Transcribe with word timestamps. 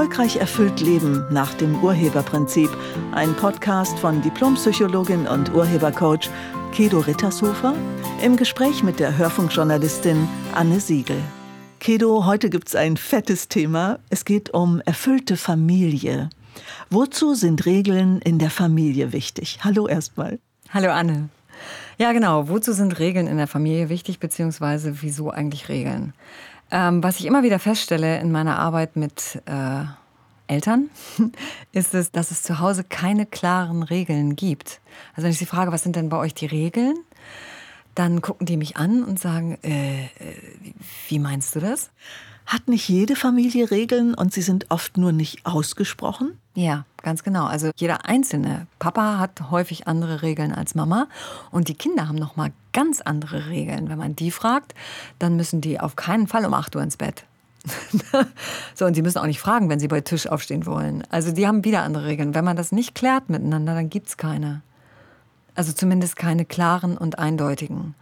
Erfolgreich 0.00 0.36
erfüllt 0.36 0.80
Leben 0.80 1.26
nach 1.30 1.52
dem 1.52 1.84
Urheberprinzip. 1.84 2.70
Ein 3.12 3.36
Podcast 3.36 3.98
von 3.98 4.22
Diplompsychologin 4.22 5.26
und 5.26 5.52
Urhebercoach 5.52 6.30
Kedo 6.72 7.00
Rittershofer 7.00 7.74
im 8.24 8.38
Gespräch 8.38 8.82
mit 8.82 8.98
der 8.98 9.18
Hörfunkjournalistin 9.18 10.26
Anne 10.54 10.80
Siegel. 10.80 11.18
Kedo, 11.80 12.24
heute 12.24 12.48
gibt 12.48 12.68
es 12.68 12.76
ein 12.76 12.96
fettes 12.96 13.48
Thema. 13.48 13.98
Es 14.08 14.24
geht 14.24 14.54
um 14.54 14.80
erfüllte 14.86 15.36
Familie. 15.36 16.30
Wozu 16.88 17.34
sind 17.34 17.66
Regeln 17.66 18.22
in 18.22 18.38
der 18.38 18.50
Familie 18.50 19.12
wichtig? 19.12 19.58
Hallo 19.62 19.86
erstmal. 19.86 20.38
Hallo 20.70 20.92
Anne. 20.92 21.28
Ja, 21.98 22.12
genau. 22.12 22.48
Wozu 22.48 22.72
sind 22.72 22.98
Regeln 22.98 23.26
in 23.26 23.36
der 23.36 23.46
Familie 23.46 23.90
wichtig, 23.90 24.18
beziehungsweise 24.18 25.02
wieso 25.02 25.28
eigentlich 25.28 25.68
Regeln? 25.68 26.14
Ähm, 26.70 27.02
was 27.02 27.18
ich 27.18 27.26
immer 27.26 27.42
wieder 27.42 27.58
feststelle 27.58 28.20
in 28.20 28.30
meiner 28.30 28.58
Arbeit 28.58 28.96
mit 28.96 29.42
äh, 29.46 29.84
Eltern, 30.46 30.90
ist 31.72 31.94
es, 31.94 32.12
dass 32.12 32.30
es 32.30 32.42
zu 32.42 32.58
Hause 32.58 32.84
keine 32.84 33.26
klaren 33.26 33.82
Regeln 33.82 34.36
gibt. 34.36 34.80
Also 35.14 35.24
wenn 35.24 35.32
ich 35.32 35.38
sie 35.38 35.46
frage, 35.46 35.72
was 35.72 35.82
sind 35.82 35.96
denn 35.96 36.08
bei 36.08 36.16
euch 36.16 36.34
die 36.34 36.46
Regeln? 36.46 36.96
Dann 37.94 38.22
gucken 38.22 38.46
die 38.46 38.56
mich 38.56 38.76
an 38.76 39.02
und 39.02 39.18
sagen, 39.18 39.58
äh, 39.62 40.04
äh 40.04 40.08
wie 41.08 41.18
meinst 41.18 41.54
du 41.56 41.60
das? 41.60 41.90
Hat 42.50 42.66
nicht 42.66 42.88
jede 42.88 43.14
Familie 43.14 43.70
Regeln 43.70 44.12
und 44.12 44.32
sie 44.32 44.42
sind 44.42 44.66
oft 44.70 44.96
nur 44.96 45.12
nicht 45.12 45.46
ausgesprochen? 45.46 46.36
Ja, 46.54 46.84
ganz 47.00 47.22
genau. 47.22 47.44
Also 47.46 47.70
jeder 47.76 48.06
einzelne 48.06 48.66
Papa 48.80 49.20
hat 49.20 49.52
häufig 49.52 49.86
andere 49.86 50.22
Regeln 50.22 50.50
als 50.50 50.74
Mama 50.74 51.06
und 51.52 51.68
die 51.68 51.74
Kinder 51.74 52.08
haben 52.08 52.18
noch 52.18 52.34
mal 52.34 52.50
ganz 52.72 53.00
andere 53.00 53.46
Regeln. 53.46 53.88
Wenn 53.88 53.98
man 53.98 54.16
die 54.16 54.32
fragt, 54.32 54.74
dann 55.20 55.36
müssen 55.36 55.60
die 55.60 55.78
auf 55.78 55.94
keinen 55.94 56.26
Fall 56.26 56.44
um 56.44 56.52
8 56.52 56.74
Uhr 56.74 56.82
ins 56.82 56.96
Bett. 56.96 57.22
so, 58.74 58.84
und 58.84 58.94
sie 58.94 59.02
müssen 59.02 59.18
auch 59.18 59.26
nicht 59.26 59.40
fragen, 59.40 59.68
wenn 59.68 59.78
sie 59.78 59.86
bei 59.86 60.00
Tisch 60.00 60.26
aufstehen 60.26 60.66
wollen. 60.66 61.04
Also 61.08 61.30
die 61.30 61.46
haben 61.46 61.62
wieder 61.62 61.84
andere 61.84 62.06
Regeln. 62.06 62.34
Wenn 62.34 62.44
man 62.44 62.56
das 62.56 62.72
nicht 62.72 62.96
klärt 62.96 63.30
miteinander, 63.30 63.74
dann 63.74 63.90
gibt 63.90 64.08
es 64.08 64.16
keine. 64.16 64.62
Also 65.54 65.72
zumindest 65.72 66.16
keine 66.16 66.44
klaren 66.44 66.98
und 66.98 67.20
eindeutigen. 67.20 67.94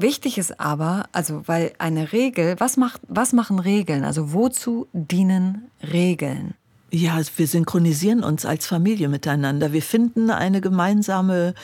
Wichtig 0.00 0.38
ist 0.38 0.60
aber, 0.60 1.06
also 1.10 1.42
weil 1.46 1.72
eine 1.78 2.12
Regel, 2.12 2.54
was, 2.58 2.76
macht, 2.76 3.00
was 3.08 3.32
machen 3.32 3.58
Regeln? 3.58 4.04
Also 4.04 4.32
wozu 4.32 4.86
dienen 4.92 5.72
Regeln? 5.82 6.54
Ja, 6.92 7.20
wir 7.36 7.46
synchronisieren 7.48 8.22
uns 8.22 8.46
als 8.46 8.66
Familie 8.68 9.08
miteinander. 9.08 9.72
Wir 9.72 9.82
finden 9.82 10.30
eine 10.30 10.60
gemeinsame 10.60 11.54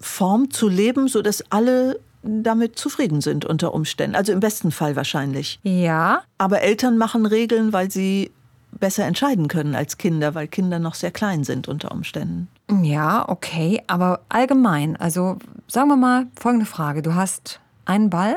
Form 0.00 0.50
zu 0.50 0.68
leben, 0.68 1.06
sodass 1.06 1.44
alle 1.50 2.00
damit 2.24 2.76
zufrieden 2.76 3.20
sind 3.20 3.44
unter 3.44 3.72
Umständen. 3.72 4.16
Also 4.16 4.32
im 4.32 4.40
besten 4.40 4.72
Fall 4.72 4.96
wahrscheinlich. 4.96 5.60
Ja. 5.62 6.22
Aber 6.38 6.62
Eltern 6.62 6.98
machen 6.98 7.24
Regeln, 7.24 7.72
weil 7.72 7.88
sie 7.88 8.32
besser 8.78 9.04
entscheiden 9.04 9.48
können 9.48 9.74
als 9.74 9.98
Kinder, 9.98 10.34
weil 10.34 10.48
Kinder 10.48 10.78
noch 10.78 10.94
sehr 10.94 11.10
klein 11.10 11.44
sind 11.44 11.68
unter 11.68 11.92
Umständen. 11.92 12.48
Ja, 12.82 13.28
okay, 13.28 13.82
aber 13.86 14.20
allgemein, 14.28 14.96
also 14.96 15.38
sagen 15.68 15.88
wir 15.88 15.96
mal 15.96 16.26
folgende 16.38 16.66
Frage. 16.66 17.02
Du 17.02 17.14
hast 17.14 17.60
einen 17.84 18.10
Ball, 18.10 18.36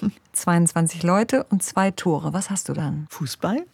22 0.32 1.02
Leute 1.02 1.44
und 1.50 1.62
zwei 1.62 1.90
Tore. 1.90 2.32
Was 2.32 2.50
hast 2.50 2.68
du 2.68 2.72
dann? 2.72 3.06
Fußball? 3.10 3.64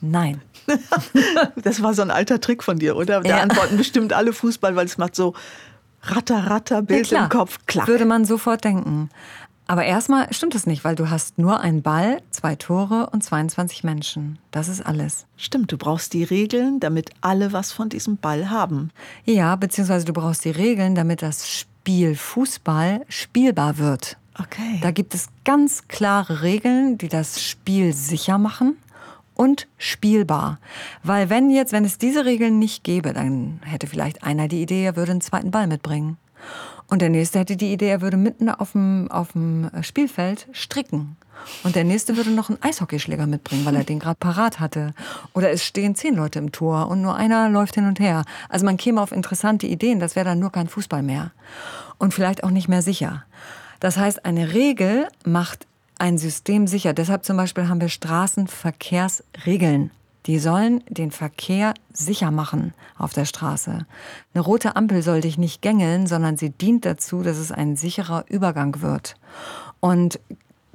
Nein. 0.00 0.40
das 1.56 1.82
war 1.82 1.94
so 1.94 2.02
ein 2.02 2.10
alter 2.10 2.40
Trick 2.40 2.62
von 2.62 2.78
dir, 2.78 2.96
oder? 2.96 3.20
Da 3.20 3.28
ja. 3.28 3.40
antworten 3.40 3.76
bestimmt 3.76 4.12
alle 4.12 4.32
Fußball, 4.32 4.76
weil 4.76 4.86
es 4.86 4.98
macht 4.98 5.14
so 5.14 5.34
ratter, 6.02 6.46
ratter, 6.50 6.82
Bild 6.82 7.10
ja, 7.10 7.24
im 7.24 7.28
Kopf, 7.28 7.58
klack. 7.66 7.86
Würde 7.86 8.06
man 8.06 8.24
sofort 8.24 8.64
denken. 8.64 9.10
Aber 9.70 9.84
erstmal 9.84 10.32
stimmt 10.32 10.56
es 10.56 10.66
nicht, 10.66 10.82
weil 10.82 10.96
du 10.96 11.10
hast 11.10 11.38
nur 11.38 11.60
einen 11.60 11.80
Ball, 11.80 12.20
zwei 12.30 12.56
Tore 12.56 13.08
und 13.12 13.22
22 13.22 13.84
Menschen. 13.84 14.40
Das 14.50 14.66
ist 14.66 14.84
alles. 14.84 15.26
Stimmt, 15.36 15.70
du 15.70 15.78
brauchst 15.78 16.12
die 16.12 16.24
Regeln, 16.24 16.80
damit 16.80 17.10
alle 17.20 17.52
was 17.52 17.70
von 17.70 17.88
diesem 17.88 18.16
Ball 18.16 18.50
haben. 18.50 18.90
Ja, 19.26 19.54
beziehungsweise 19.54 20.04
du 20.04 20.12
brauchst 20.12 20.44
die 20.44 20.50
Regeln, 20.50 20.96
damit 20.96 21.22
das 21.22 21.48
Spiel 21.48 22.16
Fußball 22.16 23.02
spielbar 23.08 23.78
wird. 23.78 24.16
Okay. 24.36 24.80
Da 24.82 24.90
gibt 24.90 25.14
es 25.14 25.28
ganz 25.44 25.86
klare 25.86 26.42
Regeln, 26.42 26.98
die 26.98 27.06
das 27.06 27.40
Spiel 27.40 27.92
sicher 27.92 28.38
machen 28.38 28.76
und 29.34 29.68
spielbar. 29.78 30.58
Weil 31.04 31.30
wenn 31.30 31.48
jetzt, 31.48 31.70
wenn 31.70 31.84
es 31.84 31.96
diese 31.96 32.24
Regeln 32.24 32.58
nicht 32.58 32.82
gäbe, 32.82 33.12
dann 33.12 33.60
hätte 33.64 33.86
vielleicht 33.86 34.24
einer 34.24 34.48
die 34.48 34.62
Idee, 34.62 34.82
er 34.82 34.96
würde 34.96 35.12
einen 35.12 35.20
zweiten 35.20 35.52
Ball 35.52 35.68
mitbringen. 35.68 36.16
Und 36.90 37.00
der 37.02 37.08
nächste 37.08 37.38
hätte 37.38 37.56
die 37.56 37.72
Idee, 37.72 37.88
er 37.88 38.00
würde 38.00 38.16
mitten 38.16 38.50
auf 38.50 38.72
dem, 38.72 39.08
auf 39.10 39.32
dem 39.32 39.70
Spielfeld 39.80 40.48
stricken. 40.52 41.16
Und 41.62 41.76
der 41.76 41.84
nächste 41.84 42.16
würde 42.16 42.30
noch 42.30 42.48
einen 42.50 42.60
Eishockeyschläger 42.62 43.28
mitbringen, 43.28 43.64
weil 43.64 43.76
er 43.76 43.84
den 43.84 44.00
gerade 44.00 44.18
parat 44.18 44.58
hatte. 44.60 44.92
Oder 45.32 45.50
es 45.50 45.64
stehen 45.64 45.94
zehn 45.94 46.16
Leute 46.16 46.40
im 46.40 46.52
Tor 46.52 46.88
und 46.88 47.00
nur 47.00 47.14
einer 47.14 47.48
läuft 47.48 47.76
hin 47.76 47.86
und 47.86 48.00
her. 48.00 48.24
Also 48.48 48.66
man 48.66 48.76
käme 48.76 49.00
auf 49.00 49.12
interessante 49.12 49.68
Ideen, 49.68 50.00
das 50.00 50.16
wäre 50.16 50.26
dann 50.26 50.40
nur 50.40 50.50
kein 50.50 50.66
Fußball 50.68 51.02
mehr. 51.02 51.30
Und 51.98 52.12
vielleicht 52.12 52.44
auch 52.44 52.50
nicht 52.50 52.68
mehr 52.68 52.82
sicher. 52.82 53.24
Das 53.78 53.96
heißt, 53.96 54.24
eine 54.24 54.52
Regel 54.52 55.06
macht 55.24 55.68
ein 55.98 56.18
System 56.18 56.66
sicher. 56.66 56.92
Deshalb 56.92 57.24
zum 57.24 57.36
Beispiel 57.36 57.68
haben 57.68 57.80
wir 57.80 57.88
Straßenverkehrsregeln. 57.88 59.92
Die 60.26 60.38
sollen 60.38 60.84
den 60.88 61.10
Verkehr 61.10 61.74
sicher 61.92 62.30
machen 62.30 62.74
auf 62.98 63.12
der 63.12 63.24
Straße. 63.24 63.86
Eine 64.34 64.42
rote 64.42 64.76
Ampel 64.76 65.02
soll 65.02 65.20
dich 65.22 65.38
nicht 65.38 65.62
gängeln, 65.62 66.06
sondern 66.06 66.36
sie 66.36 66.50
dient 66.50 66.84
dazu, 66.84 67.22
dass 67.22 67.38
es 67.38 67.52
ein 67.52 67.76
sicherer 67.76 68.24
Übergang 68.28 68.82
wird. 68.82 69.16
Und 69.80 70.20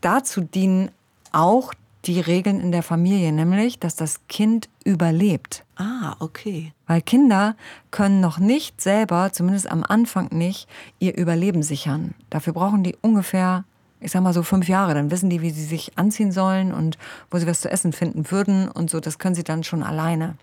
dazu 0.01 0.41
dienen 0.41 0.89
auch 1.31 1.73
die 2.05 2.19
Regeln 2.19 2.59
in 2.59 2.71
der 2.71 2.83
Familie, 2.83 3.31
nämlich, 3.31 3.79
dass 3.79 3.95
das 3.95 4.27
Kind 4.27 4.69
überlebt. 4.83 5.63
Ah, 5.75 6.15
okay. 6.19 6.71
Weil 6.87 7.01
Kinder 7.01 7.55
können 7.91 8.21
noch 8.21 8.37
nicht 8.37 8.79
selber, 8.79 9.31
zumindest 9.31 9.69
am 9.69 9.83
Anfang 9.83 10.29
nicht, 10.31 10.67
ihr 10.99 11.17
Überleben 11.17 11.63
sichern. 11.63 12.13
Dafür 12.29 12.53
brauchen 12.53 12.83
die 12.83 12.95
ungefähr 13.01 13.65
ich 14.05 14.11
sag 14.11 14.21
mal 14.21 14.33
so 14.33 14.43
fünf 14.43 14.69
Jahre, 14.69 14.93
dann 14.93 15.09
wissen 15.09 15.31
die, 15.31 15.41
wie 15.41 15.49
sie 15.49 15.63
sich 15.63 15.97
anziehen 15.97 16.31
sollen 16.31 16.71
und 16.71 16.99
wo 17.31 17.39
sie 17.39 17.47
was 17.47 17.61
zu 17.61 17.71
essen 17.71 17.91
finden 17.91 18.29
würden 18.29 18.69
und 18.69 18.89
so, 18.89 18.99
das 18.99 19.17
können 19.17 19.33
sie 19.33 19.43
dann 19.43 19.63
schon 19.63 19.81
alleine. 19.81 20.35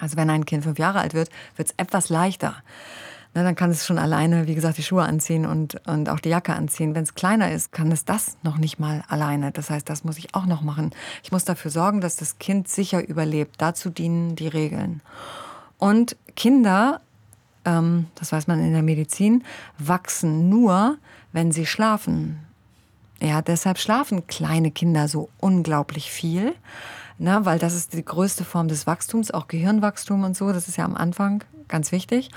Also 0.00 0.16
wenn 0.16 0.30
ein 0.30 0.46
Kind 0.46 0.64
fünf 0.64 0.78
Jahre 0.78 1.00
alt 1.00 1.12
wird, 1.12 1.28
wird 1.56 1.68
es 1.68 1.74
etwas 1.76 2.08
leichter. 2.08 2.56
Na, 3.34 3.42
dann 3.42 3.54
kann 3.54 3.70
es 3.70 3.84
schon 3.84 3.98
alleine, 3.98 4.46
wie 4.46 4.54
gesagt, 4.54 4.78
die 4.78 4.82
Schuhe 4.82 5.02
anziehen 5.02 5.44
und, 5.44 5.86
und 5.86 6.08
auch 6.08 6.20
die 6.20 6.30
Jacke 6.30 6.54
anziehen. 6.54 6.94
Wenn 6.94 7.02
es 7.02 7.14
kleiner 7.14 7.52
ist, 7.52 7.72
kann 7.72 7.92
es 7.92 8.06
das 8.06 8.38
noch 8.42 8.56
nicht 8.56 8.78
mal 8.78 9.04
alleine. 9.08 9.52
Das 9.52 9.68
heißt, 9.68 9.86
das 9.88 10.02
muss 10.02 10.16
ich 10.16 10.34
auch 10.34 10.46
noch 10.46 10.62
machen. 10.62 10.92
Ich 11.22 11.30
muss 11.30 11.44
dafür 11.44 11.70
sorgen, 11.70 12.00
dass 12.00 12.16
das 12.16 12.38
Kind 12.38 12.68
sicher 12.68 13.06
überlebt. 13.06 13.56
Dazu 13.58 13.90
dienen 13.90 14.34
die 14.34 14.48
Regeln. 14.48 15.02
Und 15.76 16.16
Kinder, 16.36 17.02
ähm, 17.64 18.06
das 18.14 18.32
weiß 18.32 18.46
man 18.46 18.60
in 18.60 18.72
der 18.72 18.82
Medizin, 18.82 19.44
wachsen 19.78 20.48
nur, 20.48 20.98
wenn 21.32 21.52
sie 21.52 21.66
schlafen. 21.66 22.40
Ja, 23.20 23.42
deshalb 23.42 23.78
schlafen 23.78 24.26
kleine 24.26 24.70
Kinder 24.70 25.08
so 25.08 25.28
unglaublich 25.38 26.10
viel, 26.10 26.54
ne, 27.18 27.40
weil 27.42 27.58
das 27.58 27.74
ist 27.74 27.92
die 27.92 28.04
größte 28.04 28.44
Form 28.44 28.68
des 28.68 28.86
Wachstums, 28.86 29.30
auch 29.30 29.48
Gehirnwachstum 29.48 30.22
und 30.22 30.36
so, 30.36 30.52
das 30.52 30.68
ist 30.68 30.76
ja 30.76 30.84
am 30.84 30.96
Anfang 30.96 31.42
ganz 31.66 31.92
wichtig. 31.92 32.30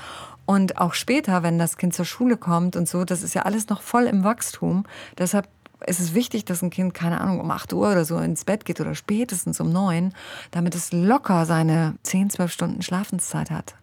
Und 0.46 0.78
auch 0.78 0.94
später, 0.94 1.44
wenn 1.44 1.60
das 1.60 1.78
Kind 1.78 1.94
zur 1.94 2.06
Schule 2.06 2.36
kommt 2.36 2.76
und 2.76 2.88
so, 2.88 3.06
das 3.06 3.24
ist 3.24 3.36
ja 3.36 3.44
alles 3.44 3.70
noch 3.70 3.82
voll 3.82 4.04
im 4.04 4.24
Wachstum. 4.24 4.86
Deshalb 5.18 5.48
ist 5.86 6.00
es 6.00 6.14
wichtig, 6.14 6.46
dass 6.46 6.62
ein 6.62 6.70
Kind, 6.70 6.94
keine 6.94 7.22
Ahnung, 7.22 7.40
um 7.40 7.50
8 7.50 7.74
Uhr 7.74 7.92
oder 7.92 8.06
so 8.06 8.18
ins 8.18 8.46
Bett 8.46 8.66
geht 8.66 8.82
oder 8.82 8.96
spätestens 8.96 9.60
um 9.60 9.72
9, 9.72 10.14
damit 10.52 10.76
es 10.76 10.92
locker 10.92 11.46
seine 11.46 11.96
10, 12.04 12.30
12 12.32 12.52
Stunden 12.52 12.82
Schlafenszeit 12.82 13.50
hat. 13.50 13.76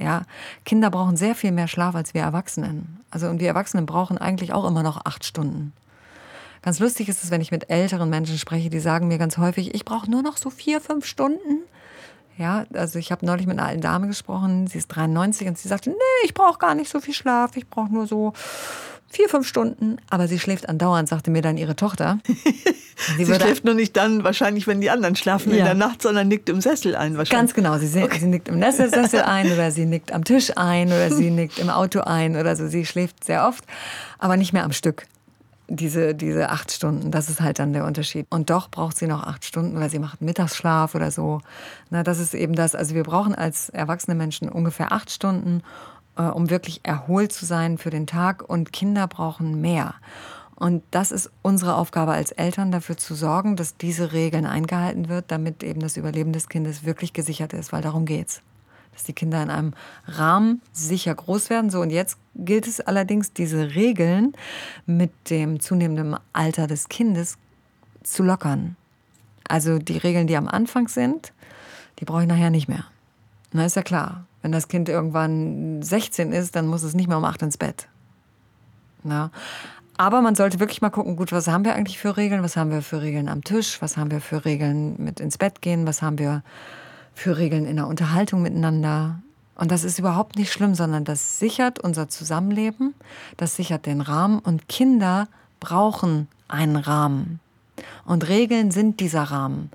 Ja, 0.00 0.22
Kinder 0.64 0.90
brauchen 0.90 1.16
sehr 1.16 1.34
viel 1.34 1.52
mehr 1.52 1.68
Schlaf 1.68 1.94
als 1.94 2.14
wir 2.14 2.22
Erwachsenen. 2.22 3.00
Also 3.10 3.28
und 3.28 3.38
wir 3.38 3.48
Erwachsenen 3.48 3.84
brauchen 3.84 4.16
eigentlich 4.16 4.54
auch 4.54 4.66
immer 4.66 4.82
noch 4.82 5.04
acht 5.04 5.26
Stunden. 5.26 5.74
Ganz 6.62 6.78
lustig 6.78 7.08
ist 7.08 7.22
es, 7.22 7.30
wenn 7.30 7.42
ich 7.42 7.50
mit 7.50 7.68
älteren 7.68 8.08
Menschen 8.08 8.38
spreche, 8.38 8.70
die 8.70 8.80
sagen 8.80 9.08
mir 9.08 9.18
ganz 9.18 9.36
häufig, 9.36 9.74
ich 9.74 9.84
brauche 9.84 10.10
nur 10.10 10.22
noch 10.22 10.38
so 10.38 10.48
vier, 10.48 10.80
fünf 10.80 11.04
Stunden. 11.04 11.62
Ja, 12.38 12.64
also 12.72 12.98
ich 12.98 13.12
habe 13.12 13.26
neulich 13.26 13.46
mit 13.46 13.58
einer 13.58 13.68
alten 13.68 13.82
Dame 13.82 14.06
gesprochen, 14.06 14.66
sie 14.66 14.78
ist 14.78 14.88
93 14.88 15.48
und 15.48 15.58
sie 15.58 15.68
sagte, 15.68 15.90
nee, 15.90 15.96
ich 16.24 16.32
brauche 16.32 16.58
gar 16.58 16.74
nicht 16.74 16.90
so 16.90 17.00
viel 17.00 17.12
Schlaf, 17.12 17.56
ich 17.56 17.68
brauche 17.68 17.92
nur 17.92 18.06
so 18.06 18.32
vier, 19.08 19.28
fünf 19.28 19.46
Stunden, 19.46 19.98
aber 20.08 20.28
sie 20.28 20.38
schläft 20.38 20.68
andauernd, 20.68 21.08
sagte 21.08 21.30
mir 21.30 21.42
dann 21.42 21.58
ihre 21.58 21.76
Tochter. 21.76 22.18
Sie, 23.16 23.24
sie 23.24 23.34
schläft 23.34 23.64
nur 23.64 23.74
nicht 23.74 23.96
dann, 23.96 24.24
wahrscheinlich, 24.24 24.66
wenn 24.66 24.80
die 24.80 24.90
anderen 24.90 25.16
schlafen 25.16 25.52
ja. 25.52 25.58
in 25.58 25.64
der 25.64 25.74
Nacht, 25.74 26.02
sondern 26.02 26.28
nickt 26.28 26.48
im 26.48 26.60
Sessel 26.60 26.94
ein 26.94 27.16
wahrscheinlich. 27.16 27.30
Ganz 27.30 27.54
genau, 27.54 27.78
sie, 27.78 28.02
okay. 28.02 28.18
sie 28.18 28.26
nickt 28.26 28.48
im 28.48 28.60
Sessel 28.72 29.22
ein 29.22 29.50
oder 29.52 29.70
sie 29.70 29.86
nickt 29.86 30.12
am 30.12 30.24
Tisch 30.24 30.52
ein 30.56 30.88
oder 30.88 31.10
sie 31.10 31.30
nickt 31.30 31.58
im 31.58 31.70
Auto 31.70 32.00
ein 32.00 32.36
oder 32.36 32.56
so. 32.56 32.68
Sie 32.68 32.84
schläft 32.84 33.24
sehr 33.24 33.46
oft, 33.46 33.64
aber 34.18 34.36
nicht 34.36 34.52
mehr 34.52 34.64
am 34.64 34.72
Stück. 34.72 35.06
Diese, 35.72 36.16
diese 36.16 36.50
acht 36.50 36.72
Stunden, 36.72 37.12
das 37.12 37.30
ist 37.30 37.40
halt 37.40 37.60
dann 37.60 37.72
der 37.72 37.84
Unterschied. 37.84 38.26
Und 38.28 38.50
doch 38.50 38.68
braucht 38.68 38.96
sie 38.96 39.06
noch 39.06 39.22
acht 39.22 39.44
Stunden, 39.44 39.78
weil 39.78 39.88
sie 39.88 40.00
macht 40.00 40.20
Mittagsschlaf 40.20 40.96
oder 40.96 41.12
so. 41.12 41.40
Na, 41.90 42.02
das 42.02 42.18
ist 42.18 42.34
eben 42.34 42.54
das. 42.54 42.74
Also 42.74 42.96
wir 42.96 43.04
brauchen 43.04 43.36
als 43.36 43.68
erwachsene 43.68 44.16
Menschen 44.16 44.48
ungefähr 44.48 44.92
acht 44.92 45.12
Stunden 45.12 45.62
äh, 46.16 46.22
um 46.22 46.50
wirklich 46.50 46.80
erholt 46.82 47.32
zu 47.32 47.46
sein 47.46 47.78
für 47.78 47.90
den 47.90 48.06
Tag. 48.06 48.42
Und 48.42 48.72
Kinder 48.72 49.06
brauchen 49.06 49.60
mehr. 49.60 49.94
Und 50.60 50.82
das 50.90 51.10
ist 51.10 51.30
unsere 51.40 51.74
Aufgabe 51.74 52.12
als 52.12 52.32
Eltern, 52.32 52.70
dafür 52.70 52.98
zu 52.98 53.14
sorgen, 53.14 53.56
dass 53.56 53.78
diese 53.78 54.12
Regeln 54.12 54.44
eingehalten 54.44 55.08
wird, 55.08 55.24
damit 55.28 55.62
eben 55.62 55.80
das 55.80 55.96
Überleben 55.96 56.34
des 56.34 56.50
Kindes 56.50 56.84
wirklich 56.84 57.14
gesichert 57.14 57.54
ist, 57.54 57.72
weil 57.72 57.80
darum 57.80 58.04
geht's. 58.04 58.42
Dass 58.92 59.04
die 59.04 59.14
Kinder 59.14 59.42
in 59.42 59.48
einem 59.48 59.72
Rahmen 60.06 60.60
sicher 60.70 61.14
groß 61.14 61.48
werden. 61.48 61.70
So, 61.70 61.80
und 61.80 61.88
jetzt 61.88 62.18
gilt 62.34 62.66
es 62.66 62.78
allerdings, 62.78 63.32
diese 63.32 63.74
Regeln 63.74 64.34
mit 64.84 65.30
dem 65.30 65.60
zunehmenden 65.60 66.16
Alter 66.34 66.66
des 66.66 66.90
Kindes 66.90 67.38
zu 68.02 68.22
lockern. 68.22 68.76
Also 69.48 69.78
die 69.78 69.96
Regeln, 69.96 70.26
die 70.26 70.36
am 70.36 70.46
Anfang 70.46 70.88
sind, 70.88 71.32
die 72.00 72.04
brauche 72.04 72.20
ich 72.22 72.28
nachher 72.28 72.50
nicht 72.50 72.68
mehr. 72.68 72.84
Na, 73.52 73.64
ist 73.64 73.76
ja 73.76 73.82
klar. 73.82 74.26
Wenn 74.42 74.52
das 74.52 74.68
Kind 74.68 74.90
irgendwann 74.90 75.80
16 75.80 76.32
ist, 76.32 76.54
dann 76.54 76.66
muss 76.66 76.82
es 76.82 76.92
nicht 76.92 77.08
mehr 77.08 77.16
um 77.16 77.24
8 77.24 77.40
ins 77.40 77.56
Bett. 77.56 77.88
Na? 79.02 79.30
Aber 80.00 80.22
man 80.22 80.34
sollte 80.34 80.60
wirklich 80.60 80.80
mal 80.80 80.88
gucken, 80.88 81.14
gut, 81.14 81.30
was 81.30 81.46
haben 81.46 81.62
wir 81.62 81.74
eigentlich 81.74 81.98
für 81.98 82.16
Regeln? 82.16 82.42
Was 82.42 82.56
haben 82.56 82.70
wir 82.70 82.80
für 82.80 83.02
Regeln 83.02 83.28
am 83.28 83.44
Tisch? 83.44 83.82
Was 83.82 83.98
haben 83.98 84.10
wir 84.10 84.22
für 84.22 84.46
Regeln 84.46 84.94
mit 84.96 85.20
ins 85.20 85.36
Bett 85.36 85.60
gehen? 85.60 85.86
Was 85.86 86.00
haben 86.00 86.18
wir 86.18 86.42
für 87.12 87.36
Regeln 87.36 87.66
in 87.66 87.76
der 87.76 87.86
Unterhaltung 87.86 88.40
miteinander? 88.40 89.20
Und 89.56 89.70
das 89.70 89.84
ist 89.84 89.98
überhaupt 89.98 90.36
nicht 90.36 90.50
schlimm, 90.54 90.74
sondern 90.74 91.04
das 91.04 91.38
sichert 91.38 91.80
unser 91.80 92.08
Zusammenleben, 92.08 92.94
das 93.36 93.56
sichert 93.56 93.84
den 93.84 94.00
Rahmen 94.00 94.38
und 94.38 94.70
Kinder 94.70 95.28
brauchen 95.60 96.28
einen 96.48 96.76
Rahmen. 96.76 97.38
Und 98.06 98.26
Regeln 98.26 98.70
sind 98.70 99.00
dieser 99.00 99.24
Rahmen. 99.24 99.70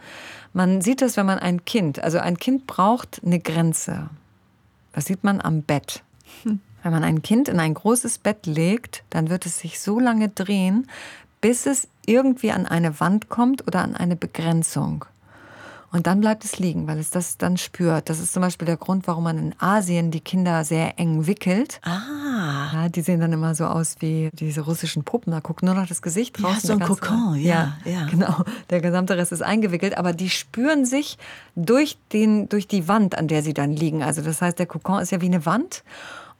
Man 0.53 0.81
sieht 0.81 1.03
das, 1.03 1.17
wenn 1.17 1.27
man 1.27 1.37
ein 1.37 1.65
Kind, 1.65 1.99
also 1.99 2.17
ein 2.17 2.37
Kind 2.37 2.65
braucht 2.65 3.21
eine 3.23 3.39
Grenze. 3.39 4.09
Das 4.91 5.05
sieht 5.05 5.23
man 5.23 5.39
am 5.39 5.61
Bett. 5.61 6.01
Hm. 6.41 6.61
Wenn 6.85 6.91
man 6.91 7.03
ein 7.03 7.23
Kind 7.23 7.49
in 7.49 7.59
ein 7.59 7.73
großes 7.73 8.19
Bett 8.19 8.45
legt, 8.45 9.03
dann 9.09 9.31
wird 9.31 9.47
es 9.47 9.57
sich 9.57 9.79
so 9.79 9.99
lange 9.99 10.29
drehen, 10.29 10.85
bis 11.41 11.65
es 11.65 11.87
irgendwie 12.05 12.51
an 12.51 12.67
eine 12.67 12.99
Wand 12.99 13.27
kommt 13.27 13.65
oder 13.65 13.81
an 13.81 13.95
eine 13.95 14.15
Begrenzung. 14.15 15.03
Und 15.91 16.05
dann 16.05 16.21
bleibt 16.21 16.45
es 16.45 16.59
liegen, 16.59 16.85
weil 16.85 16.99
es 16.99 17.09
das 17.09 17.39
dann 17.39 17.57
spürt. 17.57 18.07
Das 18.07 18.19
ist 18.19 18.33
zum 18.33 18.41
Beispiel 18.41 18.67
der 18.67 18.77
Grund, 18.77 19.07
warum 19.07 19.23
man 19.23 19.39
in 19.39 19.55
Asien 19.57 20.11
die 20.11 20.19
Kinder 20.19 20.63
sehr 20.63 20.99
eng 20.99 21.25
wickelt. 21.25 21.81
Ah. 21.81 22.69
Ja, 22.71 22.89
die 22.89 23.01
sehen 23.01 23.19
dann 23.19 23.33
immer 23.33 23.55
so 23.55 23.65
aus 23.65 23.95
wie 24.01 24.29
diese 24.33 24.61
russischen 24.61 25.03
Puppen. 25.03 25.31
Da 25.31 25.39
guckt 25.39 25.63
nur 25.63 25.73
noch 25.73 25.87
das 25.87 26.03
Gesicht 26.03 26.43
raus. 26.43 26.57
Ja, 26.61 26.67
so 26.67 26.73
ein 26.73 26.81
Kokon, 26.81 27.33
ja, 27.39 27.79
ja, 27.83 27.91
ja. 27.91 28.07
Genau. 28.11 28.43
Der 28.69 28.81
gesamte 28.81 29.17
Rest 29.17 29.31
ist 29.31 29.41
eingewickelt. 29.41 29.97
Aber 29.97 30.13
die 30.13 30.29
spüren 30.29 30.85
sich 30.85 31.17
durch, 31.55 31.97
den, 32.13 32.47
durch 32.47 32.67
die 32.67 32.87
Wand, 32.87 33.17
an 33.17 33.27
der 33.27 33.41
sie 33.41 33.55
dann 33.55 33.71
liegen. 33.71 34.03
Also 34.03 34.21
das 34.21 34.39
heißt, 34.39 34.59
der 34.59 34.67
Kokon 34.67 35.01
ist 35.01 35.11
ja 35.11 35.19
wie 35.21 35.25
eine 35.25 35.47
Wand. 35.47 35.83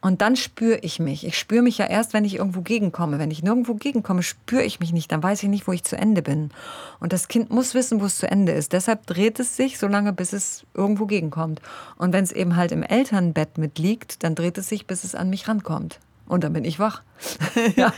Und 0.05 0.21
dann 0.21 0.35
spüre 0.35 0.77
ich 0.83 0.99
mich. 0.99 1.25
Ich 1.25 1.35
spüre 1.35 1.63
mich 1.63 1.79
ja 1.79 1.87
erst, 1.87 2.13
wenn 2.13 2.25
ich 2.25 2.35
irgendwo 2.35 2.61
gegenkomme. 2.61 3.17
Wenn 3.17 3.31
ich 3.31 3.41
nirgendwo 3.41 3.73
gegenkomme, 3.73 4.21
spüre 4.21 4.61
ich 4.61 4.79
mich 4.79 4.93
nicht. 4.93 5.11
Dann 5.11 5.23
weiß 5.23 5.41
ich 5.41 5.49
nicht, 5.49 5.65
wo 5.65 5.71
ich 5.71 5.83
zu 5.83 5.97
Ende 5.97 6.21
bin. 6.21 6.51
Und 6.99 7.11
das 7.11 7.27
Kind 7.27 7.49
muss 7.49 7.73
wissen, 7.73 7.99
wo 7.99 8.05
es 8.05 8.19
zu 8.19 8.29
Ende 8.29 8.51
ist. 8.51 8.71
Deshalb 8.73 9.07
dreht 9.07 9.39
es 9.39 9.57
sich 9.57 9.79
so 9.79 9.87
lange, 9.87 10.13
bis 10.13 10.31
es 10.31 10.63
irgendwo 10.75 11.07
gegenkommt. 11.07 11.59
Und 11.97 12.13
wenn 12.13 12.23
es 12.23 12.31
eben 12.31 12.55
halt 12.55 12.71
im 12.71 12.83
Elternbett 12.83 13.57
mitliegt, 13.57 14.23
dann 14.23 14.35
dreht 14.35 14.59
es 14.59 14.69
sich, 14.69 14.85
bis 14.85 15.05
es 15.05 15.15
an 15.15 15.31
mich 15.31 15.47
rankommt. 15.47 15.99
Und 16.27 16.43
dann 16.43 16.53
bin 16.53 16.65
ich 16.65 16.77
wach. 16.77 17.01
ja. 17.75 17.93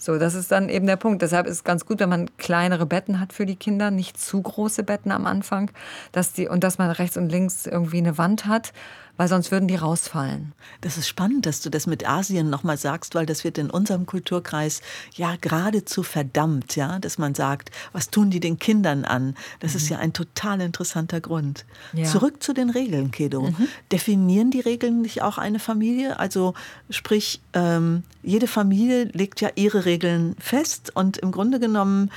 So, 0.00 0.16
das 0.16 0.34
ist 0.34 0.52
dann 0.52 0.68
eben 0.68 0.86
der 0.86 0.96
Punkt. 0.96 1.22
Deshalb 1.22 1.46
ist 1.46 1.54
es 1.54 1.64
ganz 1.64 1.84
gut, 1.84 1.98
wenn 1.98 2.08
man 2.08 2.30
kleinere 2.36 2.86
Betten 2.86 3.18
hat 3.18 3.32
für 3.32 3.46
die 3.46 3.56
Kinder, 3.56 3.90
nicht 3.90 4.18
zu 4.20 4.40
große 4.40 4.84
Betten 4.84 5.10
am 5.10 5.26
Anfang, 5.26 5.72
dass 6.12 6.32
die 6.32 6.46
und 6.46 6.62
dass 6.62 6.78
man 6.78 6.90
rechts 6.90 7.16
und 7.16 7.28
links 7.28 7.66
irgendwie 7.66 7.98
eine 7.98 8.16
Wand 8.16 8.46
hat, 8.46 8.72
weil 9.18 9.28
sonst 9.28 9.50
würden 9.50 9.66
die 9.66 9.74
rausfallen. 9.74 10.52
Das 10.80 10.96
ist 10.96 11.08
spannend, 11.08 11.44
dass 11.44 11.60
du 11.60 11.68
das 11.70 11.88
mit 11.88 12.08
Asien 12.08 12.48
nochmal 12.48 12.78
sagst, 12.78 13.16
weil 13.16 13.26
das 13.26 13.42
wird 13.42 13.58
in 13.58 13.68
unserem 13.68 14.06
Kulturkreis 14.06 14.80
ja 15.14 15.34
geradezu 15.40 16.04
verdammt, 16.04 16.76
ja, 16.76 17.00
dass 17.00 17.18
man 17.18 17.34
sagt, 17.34 17.70
was 17.92 18.10
tun 18.10 18.30
die 18.30 18.38
den 18.38 18.60
Kindern 18.60 19.04
an? 19.04 19.34
Das 19.58 19.72
mhm. 19.72 19.76
ist 19.76 19.88
ja 19.88 19.98
ein 19.98 20.12
total 20.12 20.60
interessanter 20.60 21.20
Grund. 21.20 21.66
Ja. 21.92 22.04
Zurück 22.04 22.42
zu 22.42 22.52
den 22.52 22.70
Regeln, 22.70 23.10
Kedo. 23.10 23.42
Mhm. 23.42 23.68
Definieren 23.90 24.52
die 24.52 24.60
Regeln 24.60 25.02
nicht 25.02 25.20
auch 25.20 25.36
eine 25.36 25.58
Familie? 25.58 26.20
Also 26.20 26.54
sprich, 26.88 27.42
ähm, 27.54 28.04
jede 28.22 28.46
Familie 28.46 28.57
legt 28.64 29.40
ja 29.40 29.50
ihre 29.54 29.84
Regeln 29.84 30.36
fest 30.38 30.92
und 30.94 31.18
im 31.18 31.32
Grunde 31.32 31.60
genommen 31.60 32.10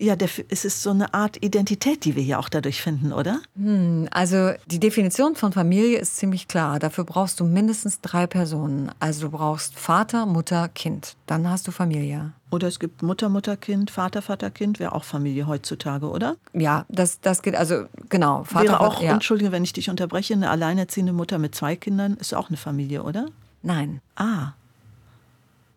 ja, 0.00 0.16
es 0.48 0.64
ist 0.64 0.82
so 0.82 0.90
eine 0.90 1.12
Art 1.12 1.42
Identität, 1.42 2.04
die 2.04 2.16
wir 2.16 2.22
hier 2.22 2.38
auch 2.38 2.48
dadurch 2.48 2.80
finden, 2.80 3.12
oder? 3.12 3.40
Hm, 3.54 4.08
also 4.10 4.52
die 4.66 4.80
Definition 4.80 5.36
von 5.36 5.52
Familie 5.52 5.98
ist 5.98 6.16
ziemlich 6.16 6.48
klar. 6.48 6.78
Dafür 6.78 7.04
brauchst 7.04 7.38
du 7.38 7.44
mindestens 7.44 8.00
drei 8.00 8.26
Personen. 8.26 8.90
Also 8.98 9.26
du 9.28 9.36
brauchst 9.36 9.78
Vater, 9.78 10.24
Mutter, 10.24 10.68
Kind. 10.68 11.16
Dann 11.26 11.48
hast 11.50 11.68
du 11.68 11.70
Familie. 11.70 12.32
Oder 12.50 12.68
es 12.68 12.80
gibt 12.80 13.02
Mutter, 13.02 13.28
Mutter, 13.28 13.58
Kind, 13.58 13.90
Vater, 13.90 14.22
Vater, 14.22 14.50
Kind, 14.50 14.80
wäre 14.80 14.94
auch 14.94 15.04
Familie 15.04 15.46
heutzutage, 15.46 16.08
oder? 16.08 16.36
Ja, 16.54 16.86
das, 16.88 17.20
das 17.20 17.42
geht, 17.42 17.54
also 17.54 17.84
genau. 18.08 18.44
Vater, 18.44 18.64
wäre 18.64 18.80
auch, 18.80 18.94
Vater, 18.94 19.04
ja. 19.04 19.12
entschuldige, 19.12 19.52
wenn 19.52 19.64
ich 19.64 19.74
dich 19.74 19.90
unterbreche, 19.90 20.32
eine 20.32 20.48
alleinerziehende 20.48 21.12
Mutter 21.12 21.38
mit 21.38 21.54
zwei 21.54 21.76
Kindern 21.76 22.14
ist 22.14 22.34
auch 22.34 22.48
eine 22.48 22.56
Familie, 22.56 23.02
oder? 23.02 23.26
Nein. 23.62 24.00
Ah. 24.16 24.52